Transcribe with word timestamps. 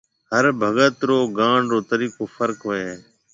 هر 0.31 0.45
ڀگت 0.59 0.95
رو 1.09 1.19
گاڻ 1.39 1.59
رو 1.71 1.79
طريقو 1.91 2.23
فرق 2.35 2.57
هوئي 2.65 2.81
هي 2.89 2.97